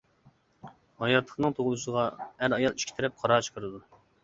[1.03, 3.87] ھاياتلىقنىڭ تۇغۇلۇشىغا ئەر-ئايال ئىككى تەرەپ قارار چىقىرىدۇ.